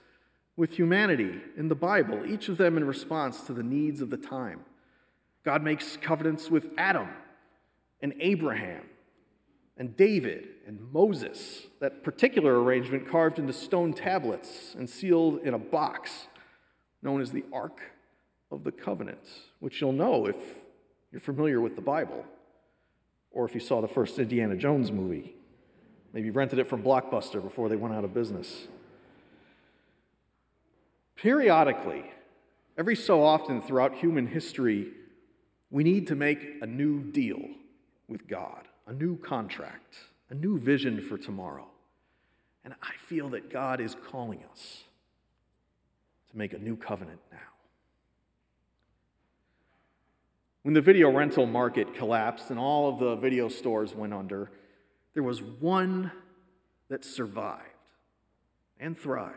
with 0.55 0.71
humanity 0.71 1.39
in 1.55 1.69
the 1.69 1.75
Bible, 1.75 2.25
each 2.25 2.49
of 2.49 2.57
them 2.57 2.75
in 2.75 2.85
response 2.85 3.41
to 3.41 3.53
the 3.53 3.63
needs 3.63 4.01
of 4.01 4.09
the 4.09 4.17
time. 4.17 4.65
God 5.43 5.63
makes 5.63 5.97
covenants 5.97 6.49
with 6.49 6.69
Adam 6.77 7.09
and 8.01 8.13
Abraham 8.19 8.83
and 9.77 9.95
David 9.95 10.49
and 10.67 10.91
Moses, 10.91 11.67
that 11.79 12.03
particular 12.03 12.61
arrangement 12.61 13.09
carved 13.09 13.39
into 13.39 13.53
stone 13.53 13.93
tablets 13.93 14.75
and 14.77 14.89
sealed 14.89 15.39
in 15.43 15.53
a 15.53 15.57
box 15.57 16.27
known 17.01 17.21
as 17.21 17.31
the 17.31 17.45
Ark 17.53 17.79
of 18.51 18.65
the 18.65 18.71
Covenant, 18.71 19.25
which 19.59 19.79
you'll 19.79 19.93
know 19.93 20.25
if 20.25 20.35
you're 21.11 21.21
familiar 21.21 21.61
with 21.61 21.75
the 21.75 21.81
Bible 21.81 22.25
or 23.31 23.45
if 23.45 23.53
you 23.53 23.61
saw 23.61 23.79
the 23.79 23.87
first 23.87 24.19
Indiana 24.19 24.57
Jones 24.57 24.91
movie. 24.91 25.35
Maybe 26.11 26.29
rented 26.29 26.59
it 26.59 26.67
from 26.67 26.83
Blockbuster 26.83 27.41
before 27.41 27.69
they 27.69 27.75
went 27.75 27.93
out 27.93 28.03
of 28.03 28.13
business. 28.13 28.67
Periodically, 31.15 32.03
every 32.77 32.95
so 32.95 33.23
often 33.23 33.61
throughout 33.61 33.95
human 33.95 34.27
history, 34.27 34.87
we 35.71 35.83
need 35.83 36.07
to 36.07 36.15
make 36.15 36.55
a 36.61 36.65
new 36.65 37.01
deal 37.01 37.41
with 38.07 38.27
God, 38.27 38.67
a 38.87 38.93
new 38.93 39.17
contract, 39.17 39.95
a 40.29 40.33
new 40.33 40.57
vision 40.57 41.01
for 41.01 41.17
tomorrow. 41.17 41.67
And 42.63 42.73
I 42.81 42.93
feel 43.07 43.29
that 43.29 43.49
God 43.49 43.79
is 43.79 43.95
calling 44.09 44.43
us 44.51 44.83
to 46.31 46.37
make 46.37 46.53
a 46.53 46.59
new 46.59 46.75
covenant 46.75 47.19
now. 47.31 47.37
When 50.63 50.73
the 50.73 50.81
video 50.81 51.11
rental 51.11 51.45
market 51.45 51.95
collapsed 51.95 52.49
and 52.49 52.59
all 52.59 52.89
of 52.89 52.99
the 52.99 53.15
video 53.15 53.47
stores 53.47 53.95
went 53.95 54.13
under, 54.13 54.51
there 55.13 55.23
was 55.23 55.41
one 55.41 56.11
that 56.89 57.05
survived 57.05 57.63
and 58.79 58.97
thrived. 58.97 59.35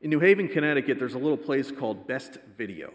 In 0.00 0.10
New 0.10 0.20
Haven, 0.20 0.48
Connecticut, 0.48 0.98
there's 0.98 1.14
a 1.14 1.18
little 1.18 1.36
place 1.36 1.70
called 1.70 2.08
Best 2.08 2.38
Video. 2.56 2.92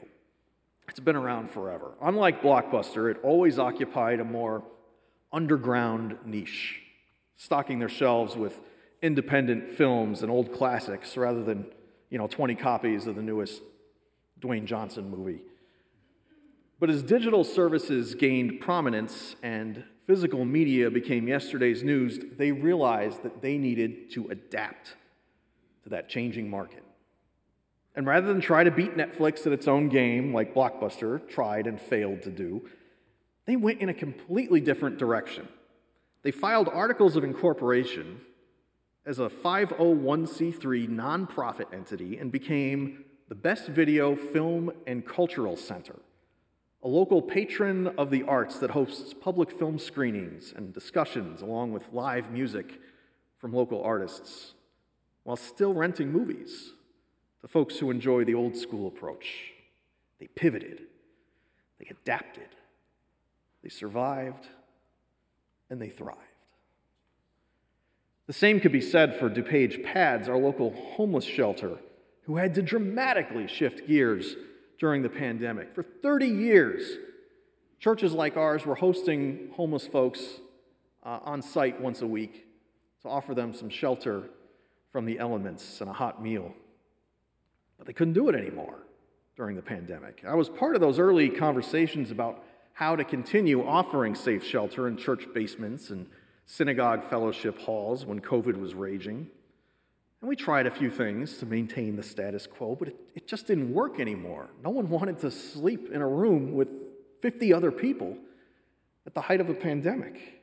It's 0.98 1.04
been 1.04 1.16
around 1.16 1.52
forever. 1.52 1.92
Unlike 2.02 2.42
Blockbuster, 2.42 3.12
it 3.12 3.18
always 3.22 3.60
occupied 3.60 4.20
a 4.20 4.24
more 4.24 4.64
underground 5.32 6.18
niche, 6.26 6.82
stocking 7.36 7.78
their 7.78 7.88
shelves 7.88 8.36
with 8.36 8.60
independent 9.04 9.70
films 9.70 10.24
and 10.24 10.32
old 10.32 10.52
classics 10.52 11.16
rather 11.16 11.44
than, 11.44 11.68
you 12.10 12.18
know, 12.18 12.26
20 12.26 12.56
copies 12.56 13.06
of 13.06 13.16
the 13.16 13.22
newest 13.22 13.62
Dwayne 14.42 14.66
Johnson 14.66 15.12
movie. 15.12 15.42
But 16.80 16.90
as 16.90 17.04
digital 17.04 17.44
services 17.44 18.16
gained 18.16 18.60
prominence 18.60 19.36
and 19.44 19.84
physical 20.08 20.46
media 20.46 20.90
became 20.90 21.28
yesterday's 21.28 21.84
news, 21.84 22.18
they 22.38 22.52
realized 22.52 23.22
that 23.22 23.44
they 23.44 23.60
needed 23.60 24.10
to 24.14 24.30
adapt 24.30 24.96
to 25.84 25.90
that 25.90 26.10
changing 26.10 26.50
market. 26.50 26.87
And 27.98 28.06
rather 28.06 28.28
than 28.28 28.40
try 28.40 28.64
to 28.64 28.70
beat 28.70 28.96
Netflix 28.96 29.48
at 29.48 29.54
its 29.54 29.68
own 29.68 29.90
game, 29.90 30.32
like 30.32 30.54
Blockbuster 30.54 31.28
tried 31.28 31.66
and 31.66 31.82
failed 31.82 32.22
to 32.22 32.30
do, 32.30 32.70
they 33.46 33.56
went 33.56 33.82
in 33.82 33.90
a 33.90 33.94
completely 33.94 34.62
different 34.62 35.00
direction. 35.00 35.48
They 36.22 36.30
filed 36.30 36.70
articles 36.70 37.16
of 37.16 37.24
incorporation 37.24 38.22
as 39.04 39.18
a 39.18 39.30
501c3 39.30 40.88
nonprofit 40.88 41.74
entity 41.74 42.20
and 42.20 42.32
became 42.32 43.04
the 43.30 43.36
Best 43.36 43.68
Video 43.68 44.16
Film 44.16 44.72
and 44.86 45.04
Cultural 45.04 45.58
Center 45.58 45.96
a 46.84 46.88
local 46.88 47.24
patron 47.24 47.88
of 47.98 48.12
the 48.12 48.24
arts 48.24 48.60
that 48.60 48.70
hosts 48.70 49.14
public 49.14 49.52
film 49.52 49.80
screenings 49.80 50.54
and 50.56 50.74
discussions 50.74 51.42
along 51.42 51.72
with 51.72 51.92
live 51.92 52.32
music 52.32 52.80
from 53.40 53.52
local 53.52 53.82
artists, 53.84 54.54
while 55.24 55.36
still 55.36 55.74
renting 55.74 56.12
movies 56.12 56.74
to 57.42 57.48
folks 57.48 57.78
who 57.78 57.92
enjoy 57.92 58.24
the 58.24 58.34
old 58.34 58.56
school 58.56 58.88
approach. 58.88 59.52
They 60.20 60.28
pivoted, 60.28 60.82
they 61.80 61.88
adapted, 61.90 62.50
they 63.64 63.70
survived, 63.70 64.48
and 65.70 65.82
they 65.82 65.90
thrived. 65.90 66.22
The 68.26 68.34
same 68.34 68.60
could 68.60 68.72
be 68.72 68.82
said 68.82 69.18
for 69.18 69.30
DuPage 69.30 69.84
PADS, 69.84 70.28
our 70.28 70.38
local 70.38 70.72
homeless 70.96 71.24
shelter, 71.24 71.78
who 72.24 72.38
had 72.38 72.56
to 72.56 72.62
dramatically 72.62 73.48
shift 73.48 73.88
gears 73.88 74.36
during 74.80 75.02
the 75.02 75.10
pandemic. 75.10 75.74
For 75.74 75.82
30 75.82 76.28
years, 76.28 76.98
churches 77.80 78.12
like 78.12 78.36
ours 78.36 78.66
were 78.66 78.76
hosting 78.76 79.52
homeless 79.56 79.88
folks 79.88 80.22
uh, 81.04 81.20
on 81.24 81.42
site 81.42 81.80
once 81.80 82.02
a 82.02 82.08
week 82.08 82.46
to 83.02 83.08
offer 83.08 83.34
them 83.34 83.54
some 83.54 83.70
shelter 83.70 84.24
from 84.92 85.06
the 85.06 85.20
elements 85.20 85.80
and 85.80 85.90
a 85.90 85.94
hot 85.94 86.22
meal. 86.22 86.54
But 87.78 87.88
they 87.88 87.94
couldn't 87.94 88.14
do 88.14 88.30
it 88.30 88.36
anymore 88.36 88.80
during 89.36 89.56
the 89.56 89.62
pandemic. 89.62 90.24
I 90.28 90.36
was 90.36 90.50
part 90.50 90.76
of 90.76 90.82
those 90.82 91.00
early 91.00 91.30
conversations 91.30 92.12
about 92.12 92.44
how 92.74 92.96
to 92.96 93.04
continue 93.04 93.66
offering 93.66 94.16
safe 94.16 94.44
shelter 94.44 94.88
in 94.88 94.98
church 94.98 95.28
basements 95.34 95.90
and 95.90 96.08
synagogue 96.46 97.04
fellowship 97.04 97.60
halls 97.60 98.06
when 98.06 98.20
COVID 98.20 98.60
was 98.60 98.74
raging. 98.74 99.28
And 100.22 100.30
we 100.30 100.36
tried 100.36 100.66
a 100.66 100.72
few 100.72 100.90
things 100.90 101.38
to 101.38 101.46
maintain 101.46 101.96
the 101.96 102.04
status 102.04 102.48
quo, 102.48 102.76
but 102.76 102.88
it, 102.88 102.96
it, 103.14 103.28
just 103.28 103.46
didn't 103.46 103.72
work 103.72 104.00
anymore. 104.00 104.48
No 104.64 104.72
one 104.72 104.90
wanted 104.90 105.20
to 105.20 105.30
sleep 105.30 105.92
in 105.92 106.02
a 106.02 106.08
room 106.08 106.54
with 106.54 106.70
50 107.22 107.54
other 107.54 107.72
people 107.72 108.18
at 109.06 109.14
the 109.14 109.22
height 109.22 109.42
of 109.42 109.50
a 109.50 109.54
pandemic. 109.54 110.42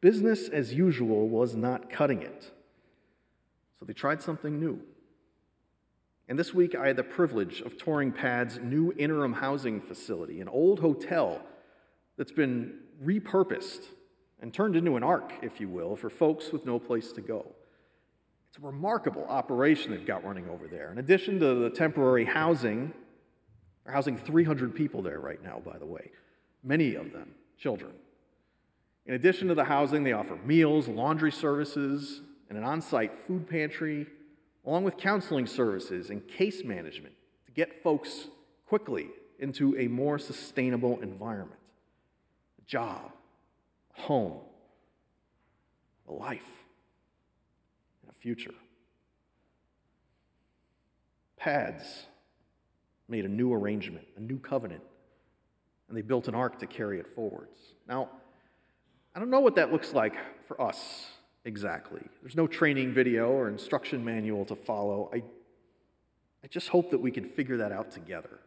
Business 0.00 0.48
as 0.48 0.74
usual 0.74 1.28
was 1.28 1.54
not 1.54 1.88
cutting 1.88 2.22
it. 2.22 2.50
So 3.78 3.86
they 3.86 3.92
tried 3.92 4.20
something 4.22 4.58
new. 4.58 4.80
And 6.28 6.38
this 6.38 6.54
week 6.54 6.74
I 6.74 6.86
had 6.86 6.96
the 6.96 7.02
privilege 7.02 7.60
of 7.60 7.76
touring 7.76 8.12
PAD's 8.12 8.58
new 8.58 8.92
interim 8.96 9.34
housing 9.34 9.80
facility, 9.80 10.40
an 10.40 10.48
old 10.48 10.80
hotel 10.80 11.42
that's 12.16 12.32
been 12.32 12.74
repurposed 13.04 13.86
and 14.40 14.52
turned 14.52 14.76
into 14.76 14.96
an 14.96 15.02
ark, 15.02 15.32
if 15.42 15.60
you 15.60 15.68
will, 15.68 15.96
for 15.96 16.10
folks 16.10 16.52
with 16.52 16.66
no 16.66 16.78
place 16.78 17.12
to 17.12 17.20
go. 17.20 17.46
It's 18.48 18.62
a 18.62 18.66
remarkable 18.66 19.24
operation 19.28 19.92
they've 19.92 20.04
got 20.04 20.24
running 20.24 20.48
over 20.48 20.68
there. 20.68 20.92
In 20.92 20.98
addition 20.98 21.40
to 21.40 21.54
the 21.54 21.70
temporary 21.70 22.24
housing, 22.24 22.92
they're 23.84 23.94
housing 23.94 24.18
300 24.18 24.74
people 24.74 25.02
there 25.02 25.20
right 25.20 25.42
now, 25.42 25.60
by 25.64 25.78
the 25.78 25.86
way, 25.86 26.10
many 26.62 26.94
of 26.94 27.12
them 27.12 27.30
children. 27.58 27.92
In 29.06 29.14
addition 29.14 29.48
to 29.48 29.54
the 29.54 29.64
housing, 29.64 30.04
they 30.04 30.12
offer 30.12 30.36
meals, 30.44 30.86
laundry 30.86 31.32
services, 31.32 32.20
and 32.48 32.58
an 32.58 32.64
on 32.64 32.80
site 32.80 33.14
food 33.26 33.48
pantry, 33.48 34.06
along 34.64 34.84
with 34.84 34.96
counseling 34.96 35.46
services 35.46 36.10
and 36.10 36.26
case 36.28 36.62
management 36.64 37.14
to 37.46 37.52
get 37.52 37.82
folks 37.82 38.28
quickly 38.66 39.08
into 39.38 39.76
a 39.76 39.88
more 39.88 40.18
sustainable 40.18 41.00
environment 41.00 41.60
a 42.58 42.64
job, 42.64 43.12
a 43.96 44.02
home, 44.02 44.38
a 46.08 46.12
life 46.12 46.64
and 48.02 48.10
a 48.10 48.14
future. 48.14 48.54
PADS 51.36 52.06
made 53.08 53.24
a 53.24 53.28
new 53.28 53.52
arrangement, 53.52 54.06
a 54.16 54.20
new 54.20 54.38
covenant, 54.38 54.82
and 55.88 55.96
they 55.96 56.02
built 56.02 56.28
an 56.28 56.34
ark 56.34 56.60
to 56.60 56.66
carry 56.66 57.00
it 57.00 57.06
forwards. 57.08 57.58
Now, 57.88 58.08
I 59.14 59.18
don't 59.18 59.28
know 59.28 59.40
what 59.40 59.56
that 59.56 59.72
looks 59.72 59.92
like 59.92 60.14
for 60.46 60.60
us 60.60 61.08
exactly. 61.44 62.02
There's 62.22 62.36
no 62.36 62.46
training 62.46 62.92
video 62.92 63.30
or 63.30 63.48
instruction 63.48 64.04
manual 64.04 64.44
to 64.46 64.56
follow. 64.56 65.10
I, 65.12 65.22
I 66.44 66.48
just 66.48 66.68
hope 66.68 66.90
that 66.90 67.00
we 67.00 67.10
can 67.10 67.24
figure 67.24 67.58
that 67.58 67.72
out 67.72 67.90
together 67.90 68.40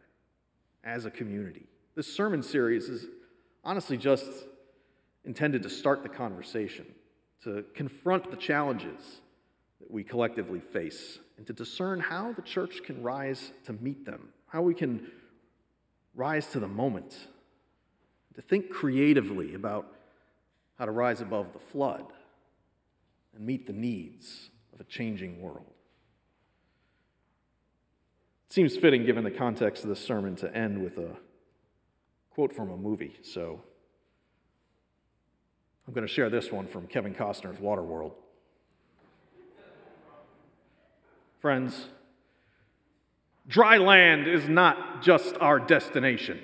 as 0.84 1.04
a 1.04 1.10
community. 1.10 1.66
This 1.94 2.12
sermon 2.12 2.42
series 2.42 2.88
is 2.88 3.06
honestly 3.64 3.96
just 3.96 4.30
intended 5.24 5.62
to 5.64 5.70
start 5.70 6.02
the 6.02 6.08
conversation, 6.08 6.86
to 7.42 7.64
confront 7.74 8.30
the 8.30 8.36
challenges 8.36 9.20
that 9.80 9.90
we 9.90 10.04
collectively 10.04 10.60
face, 10.60 11.18
and 11.36 11.46
to 11.46 11.52
discern 11.52 12.00
how 12.00 12.32
the 12.32 12.42
church 12.42 12.82
can 12.84 13.02
rise 13.02 13.52
to 13.64 13.72
meet 13.74 14.06
them, 14.06 14.28
how 14.46 14.62
we 14.62 14.74
can 14.74 15.10
rise 16.14 16.46
to 16.46 16.60
the 16.60 16.68
moment, 16.68 17.16
to 18.34 18.42
think 18.42 18.70
creatively 18.70 19.54
about 19.54 19.92
how 20.78 20.84
to 20.84 20.92
rise 20.92 21.20
above 21.20 21.52
the 21.52 21.58
flood 21.58 22.04
and 23.36 23.46
meet 23.46 23.66
the 23.66 23.72
needs 23.72 24.50
of 24.72 24.80
a 24.80 24.84
changing 24.84 25.40
world. 25.40 25.72
It 28.48 28.52
seems 28.52 28.76
fitting, 28.76 29.04
given 29.04 29.24
the 29.24 29.30
context 29.30 29.82
of 29.82 29.90
this 29.90 30.00
sermon, 30.00 30.36
to 30.36 30.54
end 30.54 30.82
with 30.82 30.98
a 30.98 31.16
quote 32.30 32.52
from 32.54 32.70
a 32.70 32.76
movie. 32.76 33.18
So 33.22 33.60
I'm 35.86 35.94
going 35.94 36.06
to 36.06 36.12
share 36.12 36.30
this 36.30 36.50
one 36.50 36.66
from 36.66 36.86
Kevin 36.86 37.14
Costner's 37.14 37.58
Waterworld. 37.58 38.12
Friends, 41.40 41.86
dry 43.46 43.76
land 43.76 44.26
is 44.26 44.48
not 44.48 45.02
just 45.02 45.36
our 45.40 45.60
destination, 45.60 46.40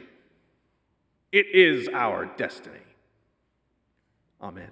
it 1.32 1.46
is 1.52 1.88
our 1.88 2.26
destiny. 2.26 2.76
Amen. 4.40 4.70